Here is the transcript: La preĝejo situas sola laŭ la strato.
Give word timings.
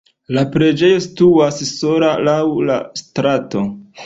La 0.35 0.43
preĝejo 0.53 1.03
situas 1.07 1.61
sola 1.75 2.11
laŭ 2.29 2.39
la 2.71 2.79
strato. 3.05 3.65